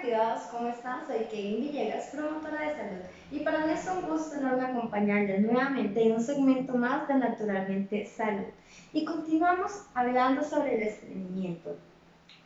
[0.00, 1.06] activados, ¿cómo están?
[1.06, 6.02] Soy Kevin Villegas, promotora de salud, y para mí es un gusto enorme acompañarles nuevamente
[6.02, 8.46] en un segmento más de Naturalmente Salud.
[8.94, 11.76] Y continuamos hablando sobre el estreñimiento.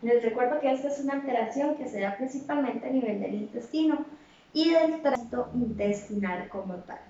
[0.00, 4.06] Les recuerdo que esta es una alteración que se da principalmente a nivel del intestino
[4.54, 7.00] y del tracto intestinal como tal.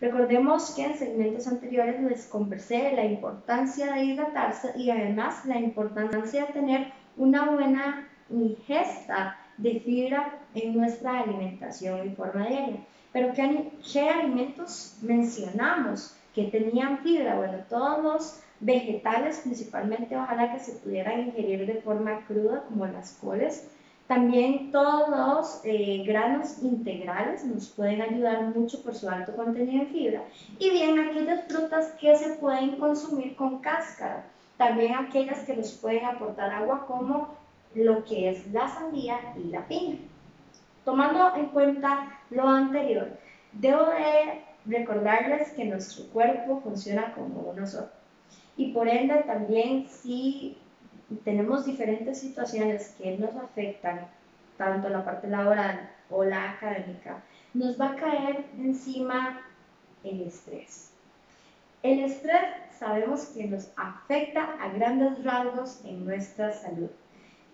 [0.00, 5.58] Recordemos que en segmentos anteriores les conversé de la importancia de hidratarse y además la
[5.58, 12.80] importancia de tener una buena ingesta de fibra en nuestra alimentación en forma diaria.
[13.12, 17.36] Pero ¿qué, ¿qué, alimentos mencionamos que tenían fibra?
[17.36, 23.12] Bueno, todos los vegetales, principalmente ojalá que se pudieran ingerir de forma cruda, como las
[23.20, 23.68] coles.
[24.06, 29.88] También todos los eh, granos integrales nos pueden ayudar mucho por su alto contenido en
[29.88, 30.22] fibra.
[30.58, 34.24] Y bien aquellas frutas que se pueden consumir con cáscara.
[34.56, 37.41] También aquellas que nos pueden aportar agua como
[37.74, 39.98] lo que es la sandía y la piña.
[40.84, 43.18] Tomando en cuenta lo anterior,
[43.52, 47.88] debo de recordarles que nuestro cuerpo funciona como uno solo.
[48.56, 50.58] Y por ende también si
[51.24, 54.08] tenemos diferentes situaciones que nos afectan,
[54.56, 57.22] tanto la parte laboral o la académica,
[57.54, 59.40] nos va a caer encima
[60.04, 60.90] el estrés.
[61.82, 62.40] El estrés
[62.78, 66.90] sabemos que nos afecta a grandes rasgos en nuestra salud.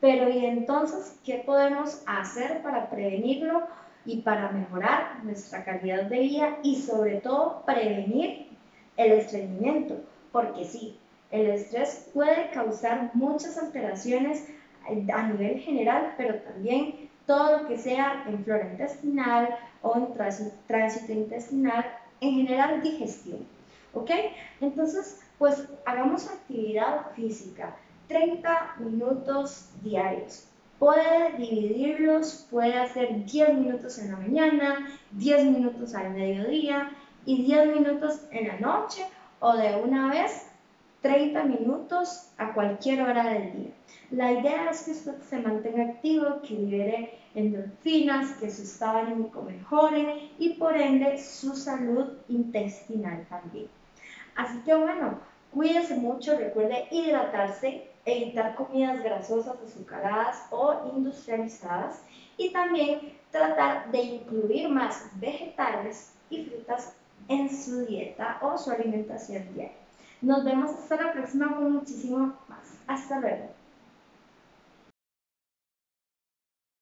[0.01, 3.67] Pero ¿y entonces qué podemos hacer para prevenirlo
[4.05, 8.49] y para mejorar nuestra calidad de vida y sobre todo prevenir
[8.97, 9.97] el estreñimiento?
[10.31, 10.99] Porque sí,
[11.31, 14.49] el estrés puede causar muchas alteraciones
[15.13, 20.15] a nivel general, pero también todo lo que sea en flora intestinal o en
[20.67, 21.85] tránsito intestinal,
[22.21, 23.47] en general digestión.
[23.93, 24.11] ¿Ok?
[24.61, 27.75] Entonces, pues hagamos actividad física
[28.09, 30.49] 30 minutos diarios.
[30.79, 36.91] Puede dividirlos, puede hacer 10 minutos en la mañana, 10 minutos al mediodía
[37.27, 39.05] y 10 minutos en la noche
[39.41, 40.47] o de una vez
[41.03, 43.73] 30 minutos a cualquier hora del día.
[44.11, 49.43] La idea es que usted se mantenga activo, que libere endorfinas, que su estado anímico
[49.43, 53.69] mejore y por ende su salud intestinal también.
[54.35, 55.19] Así que bueno,
[55.53, 62.03] cuídese mucho, recuerde hidratarse, evitar comidas grasosas, azucaradas o industrializadas
[62.37, 66.95] y también tratar de incluir más vegetales y frutas
[67.29, 69.73] en su dieta o su alimentación diaria.
[70.21, 72.79] Nos vemos hasta la próxima con muchísimo más.
[72.87, 73.58] Hasta luego.